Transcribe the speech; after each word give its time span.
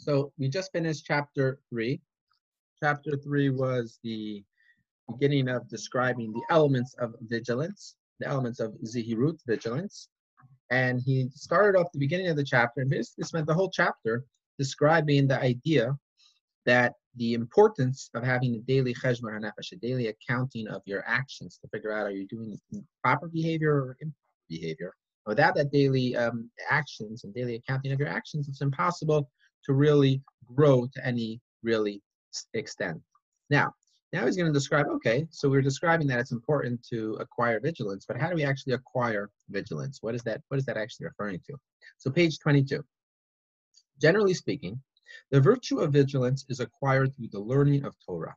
So 0.00 0.32
we 0.38 0.48
just 0.48 0.72
finished 0.72 1.04
chapter 1.04 1.58
three. 1.68 2.00
Chapter 2.82 3.18
three 3.18 3.50
was 3.50 3.98
the 4.02 4.42
beginning 5.10 5.48
of 5.48 5.68
describing 5.68 6.32
the 6.32 6.40
elements 6.48 6.94
of 6.98 7.14
vigilance, 7.28 7.96
the 8.18 8.26
elements 8.26 8.60
of 8.60 8.72
zihirut, 8.82 9.38
vigilance. 9.46 10.08
And 10.70 11.02
he 11.04 11.28
started 11.34 11.78
off 11.78 11.92
the 11.92 11.98
beginning 11.98 12.28
of 12.28 12.36
the 12.36 12.44
chapter 12.44 12.80
and 12.80 12.88
basically 12.88 13.24
spent 13.24 13.46
the 13.46 13.52
whole 13.52 13.70
chapter 13.70 14.24
describing 14.58 15.28
the 15.28 15.38
idea 15.38 15.94
that 16.64 16.94
the 17.16 17.34
importance 17.34 18.08
of 18.14 18.24
having 18.24 18.54
a 18.54 18.60
daily 18.60 18.94
cheshbon 18.94 19.38
hanefesh, 19.38 19.72
a 19.72 19.76
daily 19.76 20.06
accounting 20.06 20.66
of 20.68 20.80
your 20.86 21.04
actions 21.06 21.58
to 21.58 21.68
figure 21.68 21.92
out 21.92 22.06
are 22.06 22.10
you 22.10 22.26
doing 22.26 22.58
proper 23.04 23.28
behavior 23.28 23.74
or 23.74 23.96
improper 24.00 24.16
behavior. 24.48 24.94
Without 25.26 25.54
that 25.56 25.70
daily 25.70 26.16
um, 26.16 26.48
actions 26.70 27.24
and 27.24 27.34
daily 27.34 27.56
accounting 27.56 27.92
of 27.92 27.98
your 27.98 28.08
actions, 28.08 28.48
it's 28.48 28.62
impossible 28.62 29.28
to 29.66 29.72
really 29.72 30.22
grow 30.54 30.86
to 30.94 31.06
any 31.06 31.40
really 31.62 32.02
extent. 32.54 33.00
Now, 33.50 33.72
now 34.12 34.26
he's 34.26 34.36
going 34.36 34.48
to 34.48 34.52
describe, 34.52 34.86
okay, 34.88 35.26
so 35.30 35.48
we're 35.48 35.62
describing 35.62 36.08
that 36.08 36.18
it's 36.18 36.32
important 36.32 36.84
to 36.90 37.16
acquire 37.20 37.60
vigilance, 37.60 38.04
but 38.06 38.16
how 38.16 38.28
do 38.28 38.34
we 38.34 38.44
actually 38.44 38.72
acquire 38.72 39.30
vigilance? 39.48 39.98
What 40.00 40.14
is 40.14 40.22
that, 40.24 40.40
what 40.48 40.58
is 40.58 40.66
that 40.66 40.76
actually 40.76 41.06
referring 41.06 41.40
to? 41.46 41.56
So 41.98 42.10
page 42.10 42.38
22. 42.40 42.82
Generally 44.00 44.34
speaking, 44.34 44.80
the 45.30 45.40
virtue 45.40 45.80
of 45.80 45.92
vigilance 45.92 46.44
is 46.48 46.60
acquired 46.60 47.14
through 47.14 47.28
the 47.32 47.40
learning 47.40 47.84
of 47.84 47.94
Torah. 48.04 48.34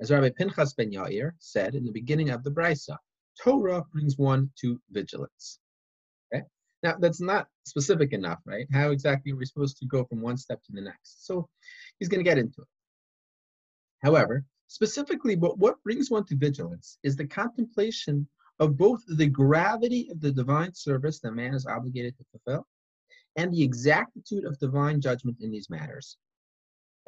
As 0.00 0.10
Rabbi 0.10 0.30
Pinchas 0.30 0.74
ben 0.74 0.90
Yair 0.90 1.32
said 1.38 1.74
in 1.74 1.84
the 1.84 1.92
beginning 1.92 2.30
of 2.30 2.42
the 2.42 2.50
Brisa, 2.50 2.96
Torah 3.40 3.82
brings 3.92 4.18
one 4.18 4.50
to 4.60 4.80
vigilance. 4.90 5.58
Now, 6.82 6.96
that's 6.98 7.20
not 7.20 7.46
specific 7.64 8.12
enough, 8.12 8.40
right? 8.44 8.66
How 8.72 8.90
exactly 8.90 9.32
are 9.32 9.36
we 9.36 9.46
supposed 9.46 9.78
to 9.78 9.86
go 9.86 10.04
from 10.04 10.20
one 10.20 10.36
step 10.36 10.62
to 10.64 10.72
the 10.72 10.80
next? 10.80 11.26
So 11.26 11.48
he's 11.98 12.08
going 12.08 12.24
to 12.24 12.28
get 12.28 12.38
into 12.38 12.62
it. 12.62 12.68
However, 14.02 14.44
specifically, 14.66 15.36
what, 15.36 15.58
what 15.58 15.82
brings 15.84 16.10
one 16.10 16.24
to 16.26 16.36
vigilance 16.36 16.98
is 17.04 17.16
the 17.16 17.26
contemplation 17.26 18.26
of 18.58 18.76
both 18.76 19.00
the 19.06 19.26
gravity 19.26 20.08
of 20.10 20.20
the 20.20 20.32
divine 20.32 20.74
service 20.74 21.20
that 21.20 21.32
man 21.32 21.54
is 21.54 21.66
obligated 21.66 22.16
to 22.18 22.24
fulfill 22.32 22.66
and 23.36 23.52
the 23.52 23.62
exactitude 23.62 24.44
of 24.44 24.58
divine 24.58 25.00
judgment 25.00 25.36
in 25.40 25.50
these 25.50 25.70
matters. 25.70 26.16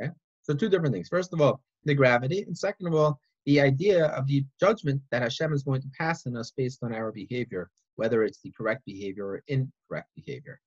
Okay? 0.00 0.10
So 0.42 0.54
two 0.54 0.68
different 0.68 0.94
things. 0.94 1.08
First 1.08 1.32
of 1.32 1.40
all, 1.40 1.60
the 1.84 1.94
gravity, 1.94 2.42
and 2.42 2.56
second 2.56 2.86
of 2.86 2.94
all, 2.94 3.18
the 3.46 3.60
idea 3.60 4.06
of 4.06 4.26
the 4.26 4.44
judgment 4.58 5.02
that 5.10 5.22
Hashem 5.22 5.52
is 5.52 5.62
going 5.62 5.82
to 5.82 5.88
pass 5.98 6.26
on 6.26 6.36
us 6.36 6.52
based 6.56 6.82
on 6.82 6.94
our 6.94 7.12
behavior, 7.12 7.70
whether 7.96 8.24
it's 8.24 8.40
the 8.40 8.52
correct 8.52 8.84
behavior 8.84 9.26
or 9.26 9.42
incorrect 9.48 10.08
behavior. 10.14 10.60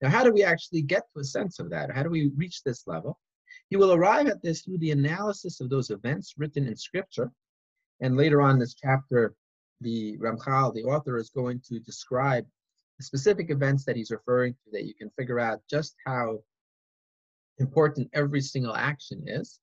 Now, 0.00 0.10
how 0.10 0.22
do 0.22 0.32
we 0.32 0.44
actually 0.44 0.82
get 0.82 1.04
to 1.12 1.20
a 1.20 1.24
sense 1.24 1.58
of 1.58 1.70
that? 1.70 1.90
How 1.90 2.02
do 2.02 2.10
we 2.10 2.30
reach 2.36 2.62
this 2.62 2.86
level? 2.86 3.18
You 3.70 3.78
will 3.78 3.92
arrive 3.92 4.28
at 4.28 4.42
this 4.42 4.62
through 4.62 4.78
the 4.78 4.92
analysis 4.92 5.60
of 5.60 5.68
those 5.68 5.90
events 5.90 6.34
written 6.38 6.66
in 6.66 6.76
Scripture. 6.76 7.30
And 8.00 8.16
later 8.16 8.40
on 8.40 8.52
in 8.52 8.58
this 8.58 8.74
chapter, 8.74 9.34
the 9.80 10.16
Ramchal, 10.18 10.74
the 10.74 10.84
author, 10.84 11.16
is 11.16 11.30
going 11.30 11.60
to 11.68 11.80
describe 11.80 12.46
the 12.98 13.04
specific 13.04 13.50
events 13.50 13.84
that 13.84 13.96
he's 13.96 14.10
referring 14.10 14.54
to 14.54 14.70
that 14.72 14.84
you 14.84 14.94
can 14.94 15.10
figure 15.10 15.40
out 15.40 15.60
just 15.70 15.94
how 16.06 16.40
important 17.58 18.08
every 18.12 18.40
single 18.40 18.74
action 18.74 19.22
is, 19.26 19.60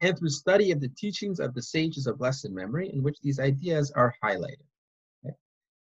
and 0.00 0.18
through 0.18 0.28
study 0.28 0.72
of 0.72 0.80
the 0.80 0.88
teachings 0.88 1.38
of 1.38 1.54
the 1.54 1.62
sages 1.62 2.06
of 2.06 2.18
blessed 2.18 2.50
memory 2.50 2.90
in 2.92 3.02
which 3.02 3.20
these 3.20 3.38
ideas 3.38 3.92
are 3.92 4.14
highlighted. 4.22 4.66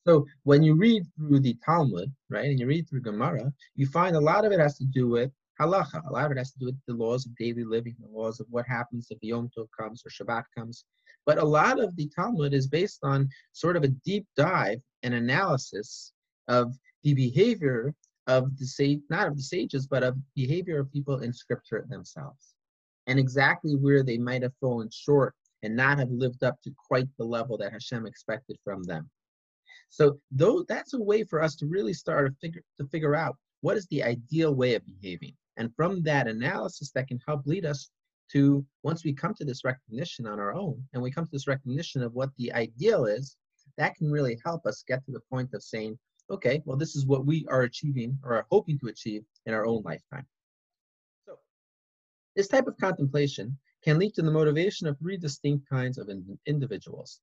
So 0.07 0.27
when 0.45 0.63
you 0.63 0.77
read 0.77 1.05
through 1.17 1.41
the 1.41 1.57
Talmud, 1.65 2.11
right, 2.31 2.49
and 2.51 2.59
you 2.59 2.67
read 2.67 2.89
through 2.89 3.03
Gemara, 3.03 3.53
you 3.75 3.87
find 3.87 4.17
a 4.17 4.21
lot 4.21 4.45
of 4.45 4.53
it 4.53 4.61
has 4.61 4.79
to 4.79 4.85
do 4.85 5.09
with 5.09 5.31
halacha. 5.61 6.07
A 6.09 6.13
lot 6.13 6.27
of 6.27 6.33
it 6.33 6.39
has 6.39 6.53
to 6.53 6.59
do 6.59 6.67
with 6.67 6.79
the 6.87 6.95
laws 6.95 7.27
of 7.27 7.37
daily 7.37 7.65
living, 7.65 7.95
the 8.01 8.09
laws 8.09 8.41
of 8.41 8.47
what 8.51 8.67
happens 8.67 9.09
if 9.11 9.19
Yom 9.21 9.51
Tov 9.57 9.69
comes 9.79 10.03
or 10.05 10.11
Shabbat 10.11 10.45
comes. 10.57 10.85
But 11.27 11.39
a 11.39 11.45
lot 11.45 11.79
of 11.79 11.95
the 11.97 12.09
Talmud 12.17 12.55
is 12.55 12.67
based 12.67 13.01
on 13.03 13.29
sort 13.53 13.77
of 13.77 13.85
a 13.85 13.89
deep 13.89 14.27
dive 14.37 14.81
and 15.03 15.13
analysis 15.13 16.13
of 16.49 16.75
the 17.03 17.15
behavior 17.15 17.95
of 18.27 18.57
the 18.59 18.67
sage, 18.67 19.01
not 19.11 19.29
of 19.29 19.37
the 19.37 19.43
sages, 19.43 19.87
but 19.87 20.03
of 20.03 20.17
behavior 20.35 20.81
of 20.81 20.93
people 20.93 21.21
in 21.21 21.33
scripture 21.33 21.85
themselves, 21.89 22.55
and 23.07 23.19
exactly 23.19 23.77
where 23.77 24.03
they 24.03 24.17
might 24.17 24.43
have 24.43 24.55
fallen 24.61 24.89
short 24.91 25.35
and 25.63 25.77
not 25.77 25.99
have 25.99 26.11
lived 26.11 26.43
up 26.43 26.61
to 26.63 26.71
quite 26.89 27.09
the 27.19 27.25
level 27.25 27.59
that 27.59 27.73
Hashem 27.73 28.07
expected 28.07 28.57
from 28.65 28.83
them. 28.85 29.11
So, 29.91 30.21
though 30.31 30.65
that's 30.69 30.95
a 30.95 31.03
way 31.03 31.25
for 31.25 31.43
us 31.43 31.57
to 31.57 31.67
really 31.67 31.93
start 31.93 32.27
to 32.27 32.37
figure 32.41 32.63
to 32.79 32.87
figure 32.87 33.15
out 33.17 33.37
what 33.61 33.77
is 33.77 33.87
the 33.89 34.03
ideal 34.03 34.55
way 34.55 34.75
of 34.75 34.87
behaving, 34.87 35.35
and 35.57 35.75
from 35.75 36.03
that 36.05 36.29
analysis, 36.29 36.93
that 36.93 37.09
can 37.09 37.21
help 37.27 37.45
lead 37.45 37.67
us 37.67 37.91
to 38.33 38.65
once 38.85 39.05
we 39.05 39.13
come 39.13 39.35
to 39.35 39.45
this 39.45 39.65
recognition 39.65 40.27
on 40.27 40.39
our 40.39 40.55
own, 40.55 40.83
and 40.93 41.03
we 41.03 41.11
come 41.11 41.25
to 41.25 41.33
this 41.33 41.49
recognition 41.49 42.03
of 42.03 42.15
what 42.15 42.31
the 42.39 42.53
ideal 42.53 43.05
is, 43.05 43.37
that 43.77 43.97
can 43.97 44.11
really 44.11 44.39
help 44.45 44.65
us 44.65 44.85
get 44.87 45.05
to 45.05 45.11
the 45.11 45.21
point 45.29 45.53
of 45.55 45.63
saying, 45.63 45.99
okay, 46.31 46.63
well, 46.65 46.77
this 46.77 46.95
is 46.95 47.05
what 47.05 47.27
we 47.27 47.45
are 47.49 47.63
achieving 47.63 48.17
or 48.23 48.37
are 48.37 48.47
hoping 48.51 48.79
to 48.79 48.87
achieve 48.87 49.25
in 49.47 49.55
our 49.55 49.67
own 49.67 49.83
lifetime. 49.85 50.27
So, 51.27 51.39
this 52.37 52.47
type 52.47 52.69
of 52.69 52.77
contemplation 52.77 53.59
can 53.83 53.99
lead 53.99 54.15
to 54.15 54.23
the 54.23 54.31
motivation 54.31 54.87
of 54.87 54.99
three 54.99 55.17
distinct 55.17 55.69
kinds 55.69 55.99
of 55.99 56.09
in 56.09 56.39
individuals, 56.47 57.21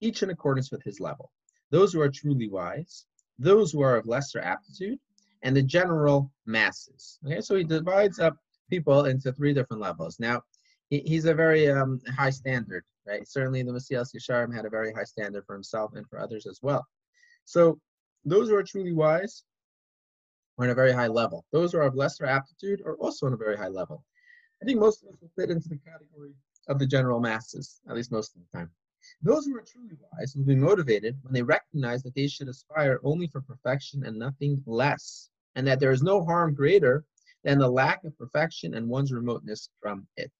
each 0.00 0.22
in 0.22 0.30
accordance 0.30 0.70
with 0.70 0.82
his 0.82 1.00
level. 1.00 1.30
Those 1.70 1.92
who 1.92 2.00
are 2.00 2.08
truly 2.08 2.48
wise, 2.48 3.06
those 3.38 3.72
who 3.72 3.82
are 3.82 3.96
of 3.96 4.06
lesser 4.06 4.40
aptitude, 4.40 4.98
and 5.42 5.56
the 5.56 5.62
general 5.62 6.30
masses. 6.46 7.18
Okay, 7.24 7.40
so 7.40 7.56
he 7.56 7.64
divides 7.64 8.18
up 8.18 8.36
people 8.68 9.06
into 9.06 9.32
three 9.32 9.54
different 9.54 9.82
levels. 9.82 10.20
Now, 10.20 10.42
he, 10.90 11.00
he's 11.00 11.24
a 11.24 11.34
very 11.34 11.70
um, 11.70 12.00
high 12.16 12.30
standard, 12.30 12.84
right? 13.06 13.26
Certainly, 13.26 13.62
the 13.62 13.72
Mesilas 13.72 14.14
Yesharim 14.14 14.54
had 14.54 14.66
a 14.66 14.70
very 14.70 14.92
high 14.92 15.04
standard 15.04 15.44
for 15.46 15.54
himself 15.54 15.92
and 15.94 16.06
for 16.08 16.20
others 16.20 16.46
as 16.46 16.60
well. 16.62 16.86
So 17.44 17.80
those 18.24 18.48
who 18.48 18.56
are 18.56 18.62
truly 18.62 18.92
wise 18.92 19.44
are 20.58 20.64
on 20.66 20.70
a 20.70 20.74
very 20.74 20.92
high 20.92 21.06
level. 21.06 21.44
Those 21.52 21.72
who 21.72 21.78
are 21.78 21.86
of 21.86 21.94
lesser 21.94 22.26
aptitude 22.26 22.82
are 22.84 22.96
also 22.96 23.26
on 23.26 23.32
a 23.32 23.36
very 23.36 23.56
high 23.56 23.68
level. 23.68 24.04
I 24.62 24.66
think 24.66 24.78
most 24.78 25.02
of 25.02 25.08
us 25.08 25.16
will 25.20 25.30
fit 25.36 25.50
into 25.50 25.68
the 25.68 25.78
category 25.78 26.34
of 26.68 26.78
the 26.78 26.86
general 26.86 27.20
masses, 27.20 27.80
at 27.88 27.96
least 27.96 28.12
most 28.12 28.36
of 28.36 28.42
the 28.42 28.58
time. 28.58 28.70
Those 29.22 29.46
who 29.46 29.56
are 29.56 29.62
truly 29.62 29.96
wise 30.12 30.34
will 30.34 30.44
be 30.44 30.54
motivated 30.54 31.18
when 31.22 31.32
they 31.32 31.42
recognize 31.42 32.02
that 32.02 32.14
they 32.14 32.26
should 32.26 32.48
aspire 32.48 33.00
only 33.02 33.28
for 33.28 33.40
perfection 33.40 34.04
and 34.04 34.18
nothing 34.18 34.62
less, 34.66 35.30
and 35.54 35.66
that 35.66 35.80
there 35.80 35.92
is 35.92 36.02
no 36.02 36.24
harm 36.24 36.54
greater 36.54 37.04
than 37.44 37.58
the 37.58 37.70
lack 37.70 38.04
of 38.04 38.16
perfection 38.18 38.74
and 38.74 38.88
one's 38.88 39.12
remoteness 39.12 39.70
from 39.80 40.06
it. 40.16 40.30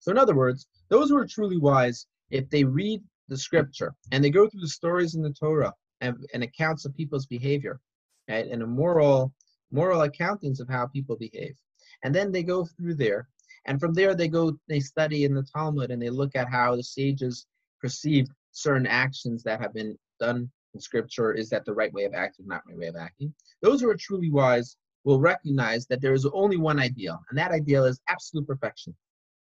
So, 0.00 0.10
in 0.10 0.18
other 0.18 0.34
words, 0.34 0.66
those 0.88 1.10
who 1.10 1.16
are 1.16 1.26
truly 1.26 1.58
wise, 1.58 2.06
if 2.30 2.48
they 2.50 2.64
read 2.64 3.02
the 3.28 3.36
scripture 3.36 3.94
and 4.12 4.22
they 4.22 4.30
go 4.30 4.48
through 4.48 4.60
the 4.60 4.68
stories 4.68 5.14
in 5.14 5.22
the 5.22 5.32
Torah 5.32 5.74
and, 6.00 6.16
and 6.34 6.42
accounts 6.42 6.84
of 6.84 6.94
people's 6.94 7.26
behavior, 7.26 7.80
right? 8.28 8.46
And 8.46 8.62
a 8.62 8.66
moral 8.66 9.32
moral 9.70 10.08
accountings 10.08 10.60
of 10.60 10.68
how 10.68 10.86
people 10.86 11.16
behave. 11.16 11.54
And 12.02 12.14
then 12.14 12.32
they 12.32 12.42
go 12.42 12.64
through 12.64 12.94
there. 12.94 13.28
And 13.66 13.78
from 13.78 13.92
there 13.92 14.14
they 14.14 14.28
go, 14.28 14.58
they 14.68 14.80
study 14.80 15.24
in 15.24 15.34
the 15.34 15.42
Talmud 15.42 15.90
and 15.90 16.00
they 16.00 16.10
look 16.10 16.34
at 16.36 16.48
how 16.48 16.74
the 16.74 16.82
sages 16.82 17.46
perceive 17.80 18.26
certain 18.52 18.86
actions 18.86 19.42
that 19.42 19.60
have 19.60 19.74
been 19.74 19.96
done 20.20 20.50
in 20.74 20.80
scripture. 20.80 21.32
Is 21.32 21.48
that 21.50 21.64
the 21.64 21.74
right 21.74 21.92
way 21.92 22.04
of 22.04 22.14
acting, 22.14 22.46
not 22.46 22.62
my 22.66 22.74
way 22.74 22.86
of 22.86 22.96
acting? 22.96 23.32
Those 23.62 23.80
who 23.80 23.88
are 23.88 23.96
truly 23.96 24.30
wise 24.30 24.76
will 25.04 25.20
recognize 25.20 25.86
that 25.86 26.00
there 26.00 26.12
is 26.12 26.26
only 26.26 26.56
one 26.56 26.78
ideal, 26.78 27.18
and 27.30 27.38
that 27.38 27.52
ideal 27.52 27.84
is 27.84 28.00
absolute 28.08 28.46
perfection. 28.46 28.94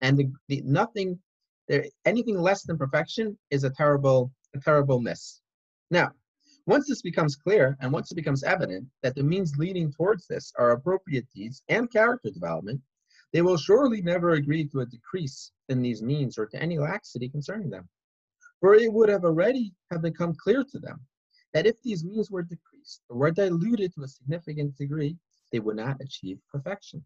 And 0.00 0.18
the, 0.18 0.30
the 0.48 0.62
nothing 0.64 1.18
there 1.68 1.86
anything 2.04 2.38
less 2.38 2.62
than 2.64 2.76
perfection 2.76 3.38
is 3.50 3.64
a 3.64 3.70
terrible, 3.70 4.32
a 4.54 4.60
terrible 4.60 5.00
miss. 5.00 5.40
Now, 5.90 6.10
once 6.66 6.86
this 6.88 7.02
becomes 7.02 7.36
clear 7.36 7.76
and 7.80 7.92
once 7.92 8.10
it 8.10 8.16
becomes 8.16 8.42
evident 8.42 8.86
that 9.02 9.14
the 9.14 9.22
means 9.22 9.56
leading 9.56 9.92
towards 9.92 10.26
this 10.26 10.52
are 10.58 10.70
appropriate 10.70 11.26
deeds 11.34 11.62
and 11.68 11.90
character 11.90 12.30
development, 12.30 12.80
they 13.32 13.42
will 13.42 13.56
surely 13.56 14.02
never 14.02 14.32
agree 14.32 14.66
to 14.68 14.80
a 14.80 14.86
decrease 14.86 15.52
in 15.68 15.82
these 15.82 16.02
means 16.02 16.38
or 16.38 16.46
to 16.46 16.62
any 16.62 16.78
laxity 16.78 17.28
concerning 17.28 17.70
them. 17.70 17.88
For 18.62 18.76
it 18.76 18.92
would 18.92 19.08
have 19.08 19.24
already 19.24 19.74
have 19.90 20.02
become 20.02 20.36
clear 20.36 20.62
to 20.62 20.78
them 20.78 21.04
that 21.52 21.66
if 21.66 21.82
these 21.82 22.04
means 22.04 22.30
were 22.30 22.44
decreased 22.44 23.02
or 23.08 23.16
were 23.16 23.32
diluted 23.32 23.92
to 23.94 24.04
a 24.04 24.08
significant 24.08 24.76
degree, 24.76 25.18
they 25.50 25.58
would 25.58 25.74
not 25.74 26.00
achieve 26.00 26.38
perfection. 26.48 27.04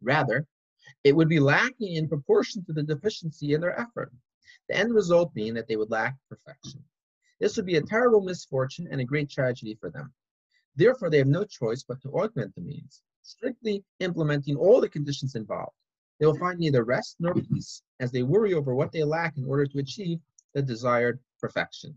Rather, 0.00 0.48
it 1.04 1.14
would 1.14 1.28
be 1.28 1.38
lacking 1.38 1.94
in 1.94 2.08
proportion 2.08 2.64
to 2.64 2.72
the 2.72 2.82
deficiency 2.82 3.54
in 3.54 3.60
their 3.60 3.78
effort, 3.78 4.12
the 4.68 4.76
end 4.76 4.92
result 4.92 5.32
being 5.34 5.54
that 5.54 5.68
they 5.68 5.76
would 5.76 5.92
lack 5.92 6.16
perfection. 6.28 6.82
This 7.38 7.56
would 7.56 7.66
be 7.66 7.76
a 7.76 7.82
terrible 7.82 8.20
misfortune 8.20 8.88
and 8.90 9.00
a 9.00 9.04
great 9.04 9.30
tragedy 9.30 9.76
for 9.76 9.88
them. 9.88 10.12
Therefore, 10.74 11.10
they 11.10 11.18
have 11.18 11.28
no 11.28 11.44
choice 11.44 11.84
but 11.84 12.02
to 12.02 12.10
augment 12.10 12.56
the 12.56 12.60
means, 12.60 13.04
strictly 13.22 13.84
implementing 14.00 14.56
all 14.56 14.80
the 14.80 14.88
conditions 14.88 15.36
involved. 15.36 15.76
They 16.18 16.26
will 16.26 16.38
find 16.38 16.58
neither 16.58 16.82
rest 16.82 17.16
nor 17.20 17.34
peace 17.34 17.82
as 18.00 18.10
they 18.10 18.24
worry 18.24 18.52
over 18.52 18.74
what 18.74 18.90
they 18.90 19.04
lack 19.04 19.36
in 19.36 19.44
order 19.44 19.64
to 19.64 19.78
achieve 19.78 20.18
the 20.54 20.62
desired 20.62 21.18
perfection. 21.40 21.94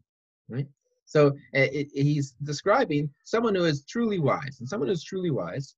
Right? 0.49 0.67
So 1.05 1.35
it, 1.53 1.87
it, 1.93 2.03
he's 2.03 2.31
describing 2.43 3.09
someone 3.23 3.55
who 3.55 3.65
is 3.65 3.85
truly 3.85 4.19
wise, 4.19 4.57
and 4.59 4.67
someone 4.67 4.87
who 4.87 4.93
is 4.93 5.03
truly 5.03 5.31
wise, 5.31 5.75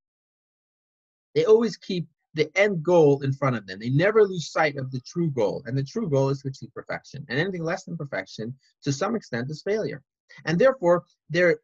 they 1.33 1.45
always 1.45 1.77
keep 1.77 2.07
the 2.33 2.50
end 2.56 2.83
goal 2.83 3.22
in 3.22 3.33
front 3.33 3.56
of 3.56 3.66
them. 3.66 3.80
They 3.80 3.89
never 3.89 4.24
lose 4.24 4.51
sight 4.51 4.77
of 4.77 4.92
the 4.92 5.01
true 5.01 5.31
goal, 5.31 5.63
and 5.66 5.77
the 5.77 5.83
true 5.83 6.10
goal 6.10 6.30
is 6.30 6.42
to 6.42 6.50
achieve 6.50 6.74
perfection. 6.74 7.25
And 7.30 7.39
anything 7.39 7.63
less 7.63 7.86
than 7.86 7.98
perfection, 7.98 8.54
to 8.83 8.92
some 8.92 9.16
extent, 9.16 9.50
is 9.50 9.62
failure. 9.63 10.01
And 10.45 10.60
therefore, 10.60 11.04
they're 11.30 11.60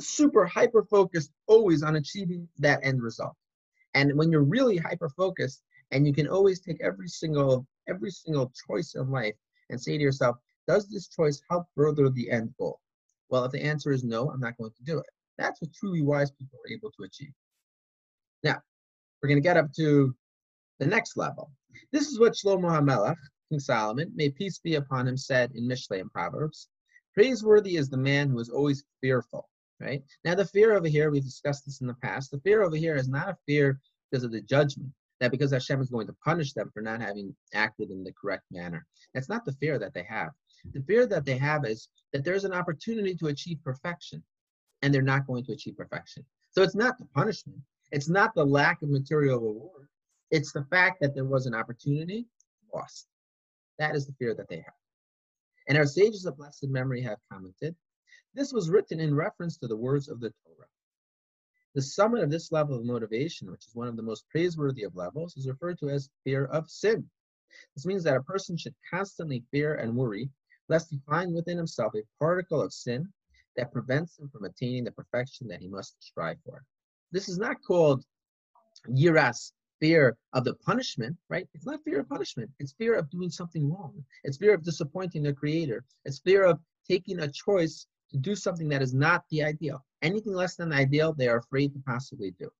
super 0.00 0.46
hyper 0.46 0.84
focused 0.84 1.30
always 1.46 1.82
on 1.82 1.96
achieving 1.96 2.48
that 2.58 2.80
end 2.82 3.02
result. 3.02 3.34
And 3.94 4.16
when 4.16 4.30
you're 4.30 4.42
really 4.42 4.76
hyper 4.76 5.08
focused, 5.08 5.62
and 5.90 6.06
you 6.06 6.12
can 6.12 6.28
always 6.28 6.60
take 6.60 6.80
every 6.80 7.08
single 7.08 7.66
every 7.88 8.10
single 8.10 8.52
choice 8.66 8.94
in 8.94 9.10
life 9.10 9.34
and 9.70 9.80
say 9.80 9.96
to 9.96 10.02
yourself, 10.02 10.36
does 10.68 10.88
this 10.88 11.08
choice 11.08 11.40
help 11.50 11.66
further 11.74 12.10
the 12.10 12.30
end 12.30 12.54
goal? 12.58 12.80
Well, 13.28 13.44
if 13.44 13.52
the 13.52 13.62
answer 13.62 13.92
is 13.92 14.04
no, 14.04 14.30
I'm 14.30 14.40
not 14.40 14.56
going 14.58 14.72
to 14.76 14.84
do 14.84 14.98
it. 14.98 15.06
That's 15.38 15.60
what 15.62 15.72
truly 15.72 16.02
wise 16.02 16.30
people 16.30 16.58
are 16.58 16.72
able 16.72 16.90
to 16.90 17.04
achieve. 17.04 17.32
Now, 18.42 18.60
we're 19.22 19.28
going 19.28 19.42
to 19.42 19.48
get 19.48 19.56
up 19.56 19.72
to 19.76 20.14
the 20.78 20.86
next 20.86 21.16
level. 21.16 21.50
This 21.92 22.08
is 22.08 22.18
what 22.18 22.34
Shlomo 22.34 22.70
HaMelech, 22.70 23.16
King 23.48 23.60
Solomon, 23.60 24.12
may 24.14 24.30
peace 24.30 24.58
be 24.58 24.74
upon 24.74 25.08
him, 25.08 25.16
said 25.16 25.52
in 25.54 25.68
Mishlei 25.68 26.00
and 26.00 26.12
Proverbs. 26.12 26.68
Praiseworthy 27.14 27.76
is 27.76 27.88
the 27.88 27.96
man 27.96 28.30
who 28.30 28.38
is 28.38 28.48
always 28.48 28.84
fearful, 29.00 29.48
right? 29.80 30.02
Now, 30.24 30.34
the 30.34 30.46
fear 30.46 30.76
over 30.76 30.88
here, 30.88 31.10
we've 31.10 31.24
discussed 31.24 31.64
this 31.66 31.80
in 31.80 31.86
the 31.86 31.94
past, 31.94 32.30
the 32.30 32.40
fear 32.40 32.62
over 32.62 32.76
here 32.76 32.96
is 32.96 33.08
not 33.08 33.28
a 33.28 33.36
fear 33.46 33.80
because 34.10 34.24
of 34.24 34.32
the 34.32 34.40
judgment, 34.40 34.90
that 35.20 35.30
because 35.30 35.52
Hashem 35.52 35.80
is 35.80 35.90
going 35.90 36.06
to 36.06 36.16
punish 36.24 36.52
them 36.52 36.70
for 36.72 36.80
not 36.80 37.00
having 37.00 37.34
acted 37.54 37.90
in 37.90 38.02
the 38.02 38.12
correct 38.12 38.44
manner. 38.50 38.86
That's 39.14 39.28
not 39.28 39.44
the 39.44 39.52
fear 39.52 39.78
that 39.78 39.94
they 39.94 40.02
have. 40.04 40.30
The 40.72 40.82
fear 40.82 41.06
that 41.06 41.24
they 41.24 41.38
have 41.38 41.64
is 41.64 41.88
that 42.12 42.24
there's 42.24 42.44
an 42.44 42.52
opportunity 42.52 43.14
to 43.16 43.28
achieve 43.28 43.58
perfection, 43.64 44.22
and 44.82 44.92
they're 44.92 45.02
not 45.02 45.26
going 45.26 45.44
to 45.44 45.52
achieve 45.52 45.76
perfection. 45.76 46.24
So 46.50 46.62
it's 46.62 46.74
not 46.74 46.98
the 46.98 47.06
punishment, 47.14 47.60
it's 47.92 48.08
not 48.08 48.34
the 48.34 48.44
lack 48.44 48.82
of 48.82 48.90
material 48.90 49.40
reward. 49.40 49.88
It's 50.30 50.52
the 50.52 50.64
fact 50.64 51.00
that 51.00 51.14
there 51.14 51.24
was 51.24 51.46
an 51.46 51.54
opportunity 51.54 52.26
lost. 52.72 53.06
That 53.78 53.96
is 53.96 54.06
the 54.06 54.12
fear 54.12 54.34
that 54.34 54.48
they 54.48 54.56
have. 54.56 54.74
And 55.68 55.76
our 55.76 55.86
sages 55.86 56.24
of 56.24 56.36
blessed 56.36 56.68
memory 56.68 57.02
have 57.02 57.18
commented 57.32 57.74
this 58.34 58.52
was 58.52 58.70
written 58.70 59.00
in 59.00 59.14
reference 59.14 59.56
to 59.58 59.66
the 59.66 59.76
words 59.76 60.08
of 60.08 60.20
the 60.20 60.32
Torah. 60.44 60.68
The 61.74 61.82
summit 61.82 62.22
of 62.22 62.30
this 62.30 62.50
level 62.50 62.76
of 62.76 62.84
motivation, 62.84 63.50
which 63.50 63.66
is 63.66 63.74
one 63.74 63.88
of 63.88 63.96
the 63.96 64.02
most 64.02 64.28
praiseworthy 64.28 64.82
of 64.82 64.96
levels, 64.96 65.36
is 65.36 65.48
referred 65.48 65.78
to 65.78 65.90
as 65.90 66.10
fear 66.24 66.46
of 66.46 66.68
sin. 66.68 67.08
This 67.74 67.86
means 67.86 68.02
that 68.04 68.16
a 68.16 68.22
person 68.22 68.56
should 68.56 68.74
constantly 68.90 69.44
fear 69.50 69.74
and 69.74 69.96
worry 69.96 70.30
lest 70.68 70.90
he 70.90 71.00
find 71.06 71.34
within 71.34 71.56
himself 71.56 71.94
a 71.94 72.02
particle 72.18 72.62
of 72.62 72.72
sin 72.72 73.12
that 73.56 73.72
prevents 73.72 74.18
him 74.18 74.28
from 74.28 74.44
attaining 74.44 74.84
the 74.84 74.92
perfection 74.92 75.48
that 75.48 75.60
he 75.60 75.68
must 75.68 75.96
strive 76.02 76.38
for. 76.44 76.64
This 77.12 77.28
is 77.28 77.38
not 77.38 77.62
called 77.66 78.04
yiras, 78.88 79.52
fear 79.80 80.16
of 80.32 80.44
the 80.44 80.54
punishment, 80.54 81.16
right? 81.28 81.48
It's 81.54 81.66
not 81.66 81.82
fear 81.84 82.00
of 82.00 82.08
punishment. 82.08 82.50
It's 82.60 82.72
fear 82.72 82.94
of 82.94 83.10
doing 83.10 83.30
something 83.30 83.68
wrong. 83.68 84.04
It's 84.22 84.36
fear 84.36 84.54
of 84.54 84.62
disappointing 84.62 85.24
the 85.24 85.32
creator. 85.32 85.84
It's 86.04 86.20
fear 86.20 86.44
of 86.44 86.60
taking 86.86 87.20
a 87.20 87.28
choice 87.28 87.86
to 88.10 88.16
do 88.16 88.34
something 88.34 88.68
that 88.68 88.82
is 88.82 88.94
not 88.94 89.24
the 89.30 89.42
ideal. 89.42 89.84
Anything 90.02 90.32
less 90.32 90.56
than 90.56 90.72
ideal, 90.72 91.12
they 91.12 91.28
are 91.28 91.38
afraid 91.38 91.74
to 91.74 91.82
possibly 91.86 92.30
do. 92.30 92.50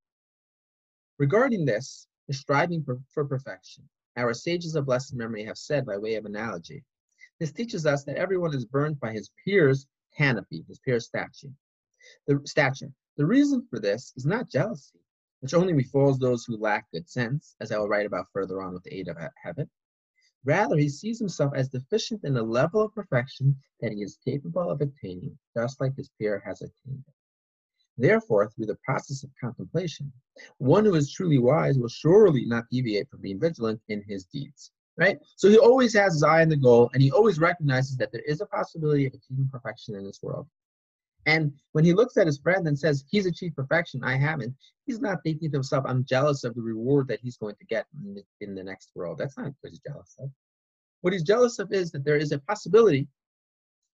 Regarding 1.19 1.65
this, 1.65 2.07
the 2.29 2.35
striving 2.35 2.83
for, 2.83 3.01
for 3.15 3.25
perfection, 3.25 3.89
our 4.17 4.35
sages 4.35 4.75
of 4.75 4.87
blessed 4.87 5.15
memory 5.15 5.45
have 5.45 5.57
said 5.57 5.87
by 5.87 5.97
way 5.97 6.17
of 6.17 6.27
analogy, 6.27 6.85
this 7.39 7.53
teaches 7.53 7.87
us 7.87 8.05
that 8.05 8.19
everyone 8.19 8.55
is 8.55 8.67
burned 8.67 9.01
by 9.01 9.13
his 9.13 9.31
peer's 9.43 9.87
canopy, 10.15 10.65
his 10.69 10.79
peer's 10.81 11.07
statue. 11.07 11.51
The 12.27 12.41
stature. 12.45 12.93
The 13.17 13.27
reason 13.27 13.67
for 13.71 13.79
this 13.79 14.13
is 14.17 14.27
not 14.27 14.51
jealousy, 14.51 15.01
which 15.41 15.55
only 15.55 15.73
befalls 15.73 16.19
those 16.19 16.45
who 16.45 16.57
lack 16.57 16.91
good 16.93 17.09
sense, 17.09 17.57
as 17.61 17.73
I 17.73 17.79
will 17.79 17.89
write 17.89 18.07
about 18.07 18.31
further 18.33 18.61
on 18.61 18.75
with 18.75 18.83
the 18.83 18.95
aid 18.95 19.09
of 19.09 19.17
habit. 19.43 19.69
Rather, 20.45 20.77
he 20.77 20.89
sees 20.89 21.19
himself 21.19 21.53
as 21.55 21.69
deficient 21.69 22.25
in 22.25 22.35
the 22.35 22.43
level 22.43 22.83
of 22.83 22.95
perfection 22.95 23.57
that 23.81 23.93
he 23.93 24.03
is 24.03 24.19
capable 24.25 24.71
of 24.71 24.81
attaining, 24.81 25.39
just 25.55 25.81
like 25.81 25.97
his 25.97 26.11
peer 26.19 26.43
has 26.45 26.61
attained 26.63 27.05
it. 27.07 27.15
Therefore, 28.01 28.49
through 28.49 28.67
the 28.67 28.79
process 28.85 29.23
of 29.23 29.31
contemplation, 29.41 30.13
one 30.59 30.85
who 30.85 30.95
is 30.95 31.13
truly 31.13 31.39
wise 31.39 31.79
will 31.79 31.89
surely 31.89 32.45
not 32.47 32.65
deviate 32.71 33.09
from 33.11 33.21
being 33.21 33.41
vigilant 33.41 33.81
in 33.89 34.03
his 34.09 34.25
deeds. 34.25 34.73
Right? 34.97 35.19
So 35.37 35.49
he 35.49 35.57
always 35.57 35.95
has 35.95 36.13
his 36.15 36.23
eye 36.23 36.43
on 36.43 36.51
the 36.51 36.57
goal, 36.57 36.91
and 36.93 37.03
he 37.03 37.11
always 37.11 37.39
recognizes 37.39 37.97
that 37.97 38.13
there 38.13 38.23
is 38.27 38.41
a 38.41 38.47
possibility 38.47 39.07
of 39.07 39.15
achieving 39.15 39.49
perfection 39.51 39.95
in 39.95 40.05
this 40.05 40.21
world. 40.23 40.47
And 41.27 41.53
when 41.73 41.85
he 41.85 41.93
looks 41.93 42.17
at 42.17 42.27
his 42.27 42.39
friend 42.39 42.67
and 42.67 42.79
says, 42.79 43.05
he's 43.11 43.27
achieved 43.27 43.57
perfection, 43.57 44.03
I 44.05 44.17
haven't, 44.17 44.55
he's 44.87 45.01
not 45.01 45.23
thinking 45.23 45.51
to 45.51 45.57
himself, 45.57 45.85
I'm 45.87 46.05
jealous 46.05 46.45
of 46.45 46.55
the 46.55 46.63
reward 46.63 47.09
that 47.09 47.21
he's 47.23 47.37
going 47.37 47.57
to 47.57 47.65
get 47.67 47.87
in 48.03 48.15
the, 48.15 48.23
in 48.41 48.55
the 48.55 48.65
next 48.65 48.91
world. 48.95 49.19
That's 49.19 49.39
not 49.39 49.53
what 49.61 49.71
he's 49.71 49.81
jealous 49.81 50.17
of. 50.19 50.31
What 51.03 51.13
he's 51.13 51.23
jealous 51.23 51.59
of 51.59 51.73
is 51.73 51.93
that 51.93 52.05
there 52.05 52.17
is 52.17 52.33
a 52.33 52.39
possibility 52.41 53.07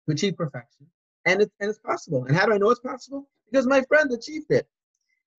to 0.07 0.13
achieve 0.13 0.37
perfection, 0.37 0.87
and, 1.25 1.41
it, 1.41 1.51
and 1.59 1.69
it's 1.69 1.79
possible. 1.79 2.25
And 2.25 2.35
how 2.35 2.45
do 2.45 2.53
I 2.53 2.57
know 2.57 2.69
it's 2.69 2.79
possible? 2.79 3.27
Because 3.51 3.67
my 3.67 3.81
friend 3.83 4.11
achieved 4.11 4.51
it. 4.51 4.67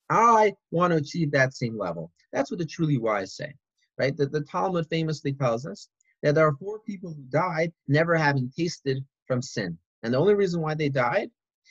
I 0.08 0.54
want 0.70 0.92
to 0.92 0.98
achieve 0.98 1.32
that 1.32 1.54
same 1.54 1.76
level. 1.76 2.12
That's 2.32 2.50
what 2.50 2.58
the 2.58 2.66
truly 2.66 2.98
wise 2.98 3.34
say, 3.34 3.52
right? 3.98 4.16
The, 4.16 4.26
the 4.26 4.42
Talmud 4.42 4.86
famously 4.88 5.32
tells 5.32 5.66
us 5.66 5.88
that 6.22 6.34
there 6.34 6.46
are 6.46 6.56
four 6.56 6.78
people 6.80 7.12
who 7.12 7.22
died 7.24 7.72
never 7.88 8.14
having 8.14 8.52
tasted 8.56 9.04
from 9.26 9.42
sin. 9.42 9.76
And 10.02 10.14
the 10.14 10.18
only 10.18 10.34
reason 10.34 10.60
why 10.60 10.74
they 10.74 10.88
died 10.88 11.30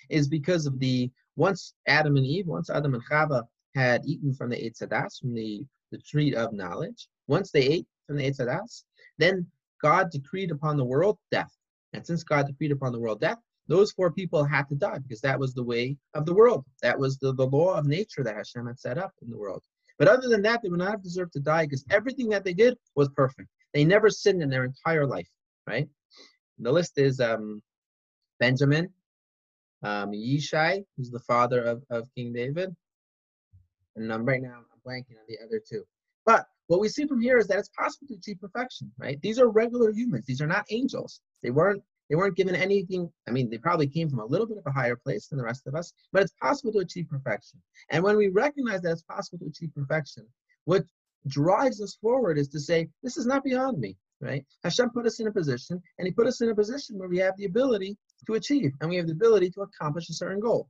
is 0.10 0.28
because 0.28 0.66
of 0.66 0.80
the 0.80 1.10
once 1.38 1.74
Adam 1.88 2.18
and 2.18 2.26
Eve, 2.26 2.48
once 2.48 2.70
Adam 2.70 2.94
and 2.94 3.04
Chava 3.06 3.44
had 3.76 4.06
eaten 4.06 4.34
from 4.34 4.50
the 4.50 4.58
Eitz 4.58 4.82
Hadas, 4.82 5.20
from 5.20 5.34
the, 5.34 5.66
the 5.92 5.98
tree 5.98 6.34
of 6.36 6.54
knowledge, 6.54 7.08
once 7.28 7.52
they 7.52 7.64
ate 7.64 7.88
from 8.08 8.18
the 8.18 8.24
Eitz 8.24 8.40
Hadas, 8.40 8.84
then 9.18 9.46
God 9.82 10.10
decreed 10.12 10.52
upon 10.52 10.78
the 10.78 10.86
world 10.86 11.18
death. 11.32 11.52
And 11.94 12.06
since 12.06 12.24
God 12.24 12.48
decreed 12.48 12.72
upon 12.72 12.92
the 12.92 13.00
world 13.00 13.22
death, 13.22 13.40
those 13.68 13.92
four 13.92 14.12
people 14.12 14.44
had 14.44 14.68
to 14.70 14.76
die 14.76 15.00
because 15.00 15.22
that 15.22 15.40
was 15.40 15.54
the 15.54 15.64
way 15.64 15.98
of 16.14 16.26
the 16.26 16.34
world. 16.34 16.66
That 16.82 17.00
was 17.00 17.18
the, 17.18 17.34
the 17.34 17.48
law 17.48 17.76
of 17.76 17.86
nature 17.86 18.24
that 18.24 18.36
Hashem 18.36 18.68
had 18.68 18.80
set 18.80 18.98
up 18.98 19.12
in 19.22 19.30
the 19.30 19.38
world. 19.38 19.64
But 19.98 20.08
other 20.08 20.28
than 20.28 20.42
that, 20.44 20.62
they 20.62 20.70
would 20.70 20.80
not 20.80 20.92
have 20.92 21.04
deserved 21.04 21.34
to 21.34 21.40
die 21.40 21.66
because 21.66 21.86
everything 21.90 22.30
that 22.30 22.44
they 22.44 22.54
did 22.54 22.78
was 22.96 23.10
perfect. 23.10 23.50
They 23.74 23.86
never 23.86 24.10
sinned 24.10 24.42
in 24.42 24.50
their 24.50 24.66
entire 24.66 25.08
life, 25.08 25.30
right? 25.68 25.88
The 26.60 26.72
list 26.72 26.98
is 26.98 27.20
um, 27.20 27.62
Benjamin, 28.40 28.90
um, 29.84 30.12
Yishai, 30.12 30.84
who's 30.96 31.12
the 31.12 31.20
father 31.20 31.64
of, 31.64 31.84
of 31.90 32.08
King 32.16 32.34
David. 32.34 32.76
And 33.96 34.12
um, 34.12 34.26
right 34.26 34.42
now 34.42 34.58
I'm 34.58 34.80
blanking 34.86 35.18
on 35.18 35.26
the 35.28 35.38
other 35.44 35.62
two. 35.68 35.84
But 36.26 36.46
what 36.68 36.80
we 36.80 36.90
see 36.90 37.06
from 37.06 37.22
here 37.22 37.38
is 37.38 37.48
that 37.48 37.60
it's 37.60 37.70
possible 37.70 38.08
to 38.08 38.16
achieve 38.16 38.40
perfection, 38.42 38.92
right? 38.98 39.22
These 39.22 39.40
are 39.40 39.50
regular 39.50 39.92
humans. 39.92 40.26
These 40.26 40.42
are 40.42 40.48
not 40.48 40.66
angels. 40.70 41.22
They 41.44 41.52
weren't 41.52 41.84
they 42.10 42.16
weren't 42.16 42.38
given 42.38 42.56
anything. 42.56 43.12
I 43.28 43.32
mean, 43.32 43.50
they 43.50 43.58
probably 43.58 43.88
came 43.88 44.10
from 44.10 44.20
a 44.20 44.26
little 44.26 44.48
bit 44.48 44.58
of 44.58 44.66
a 44.66 44.72
higher 44.72 44.96
place 44.96 45.28
than 45.28 45.38
the 45.38 45.46
rest 45.46 45.68
of 45.68 45.76
us, 45.76 45.94
but 46.12 46.22
it's 46.22 46.34
possible 46.42 46.72
to 46.74 46.80
achieve 46.80 47.10
perfection. 47.10 47.62
And 47.90 48.04
when 48.04 48.18
we 48.18 48.28
recognize 48.30 48.82
that 48.82 48.92
it's 48.92 49.04
possible 49.04 49.40
to 49.40 49.48
achieve 49.48 49.74
perfection, 49.76 50.26
what 50.66 50.86
drives 51.28 51.82
us 51.82 51.98
forward 52.02 52.38
is 52.38 52.50
to 52.50 52.60
say, 52.60 52.90
this 53.02 53.18
is 53.18 53.26
not 53.26 53.44
beyond 53.44 53.80
me 53.80 53.98
right? 54.22 54.46
Hashem 54.64 54.90
put 54.92 55.06
us 55.06 55.20
in 55.20 55.28
a 55.28 55.32
position, 55.32 55.82
and 55.98 56.08
He 56.08 56.14
put 56.14 56.28
us 56.28 56.42
in 56.42 56.50
a 56.50 56.56
position 56.56 56.98
where 56.98 57.10
we 57.10 57.18
have 57.20 57.36
the 57.38 57.46
ability 57.46 57.98
to 58.28 58.36
achieve, 58.36 58.72
and 58.82 58.90
we 58.90 58.96
have 58.98 59.08
the 59.08 59.14
ability 59.14 59.52
to 59.52 59.62
accomplish 59.62 60.10
a 60.10 60.14
certain 60.14 60.40
goal. 60.40 60.70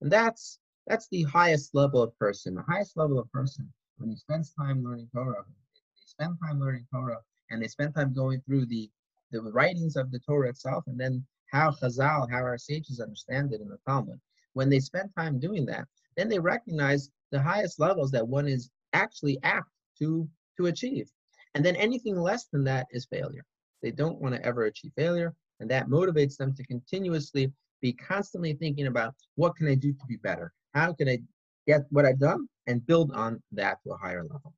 And 0.00 0.10
that's 0.10 0.58
that's 0.86 1.08
the 1.08 1.24
highest 1.24 1.74
level 1.74 2.02
of 2.02 2.18
person. 2.18 2.54
The 2.54 2.62
highest 2.62 2.96
level 2.96 3.18
of 3.18 3.30
person 3.30 3.70
when 3.98 4.10
he 4.10 4.16
spends 4.16 4.52
time 4.54 4.82
learning 4.82 5.08
Torah, 5.14 5.44
they 5.44 6.06
spend 6.06 6.38
time 6.42 6.60
learning 6.60 6.86
Torah, 6.92 7.18
and 7.50 7.62
they 7.62 7.68
spend 7.68 7.94
time 7.94 8.14
going 8.14 8.40
through 8.46 8.66
the 8.66 8.90
the 9.30 9.42
writings 9.42 9.96
of 9.96 10.10
the 10.10 10.18
Torah 10.20 10.50
itself, 10.50 10.84
and 10.86 10.98
then 10.98 11.24
how 11.50 11.70
Chazal, 11.70 12.30
how 12.30 12.42
our 12.42 12.58
sages 12.58 13.00
understand 13.00 13.52
it 13.52 13.60
in 13.60 13.68
the 13.68 13.78
Talmud. 13.86 14.20
When 14.54 14.68
they 14.68 14.80
spend 14.80 15.10
time 15.16 15.38
doing 15.38 15.66
that, 15.66 15.86
then 16.16 16.28
they 16.28 16.38
recognize 16.38 17.10
the 17.30 17.40
highest 17.40 17.78
levels 17.78 18.10
that 18.10 18.26
one 18.26 18.48
is 18.48 18.70
actually 18.92 19.38
apt 19.42 19.70
to 19.98 20.28
to 20.56 20.66
achieve. 20.66 21.10
And 21.54 21.64
then 21.64 21.76
anything 21.76 22.16
less 22.16 22.46
than 22.46 22.64
that 22.64 22.86
is 22.90 23.06
failure. 23.06 23.44
They 23.82 23.90
don't 23.90 24.20
want 24.20 24.34
to 24.34 24.44
ever 24.44 24.64
achieve 24.64 24.92
failure, 24.96 25.34
and 25.60 25.70
that 25.70 25.88
motivates 25.88 26.36
them 26.36 26.54
to 26.54 26.64
continuously 26.64 27.52
be 27.80 27.92
constantly 27.92 28.54
thinking 28.54 28.86
about 28.88 29.14
what 29.36 29.56
can 29.56 29.68
I 29.68 29.74
do 29.74 29.92
to 29.92 30.06
be 30.08 30.16
better? 30.16 30.52
How 30.74 30.92
can 30.92 31.08
I 31.08 31.18
get 31.66 31.86
what 31.90 32.04
I've 32.04 32.18
done 32.18 32.48
and 32.66 32.86
build 32.86 33.12
on 33.12 33.42
that 33.52 33.78
to 33.84 33.92
a 33.92 33.96
higher 33.96 34.22
level? 34.22 34.54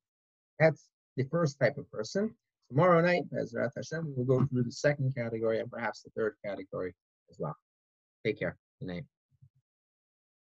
That's 0.59 0.87
the 1.17 1.23
first 1.25 1.59
type 1.59 1.77
of 1.77 1.89
person. 1.91 2.33
Tomorrow 2.71 3.01
night, 3.01 3.23
b'ezras 3.29 3.73
Hashem, 3.75 4.05
we 4.07 4.13
will 4.23 4.39
go 4.39 4.45
through 4.45 4.63
the 4.63 4.71
second 4.71 5.13
category 5.13 5.59
and 5.59 5.69
perhaps 5.69 6.03
the 6.03 6.09
third 6.15 6.35
category 6.45 6.95
as 7.29 7.37
well. 7.37 7.53
Take 8.25 8.39
care. 8.39 8.55
Good 8.79 8.87
night. 8.87 9.03